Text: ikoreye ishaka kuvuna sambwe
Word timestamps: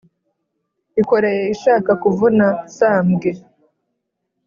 ikoreye 1.01 1.43
ishaka 1.55 1.91
kuvuna 2.03 2.47
sambwe 2.77 3.29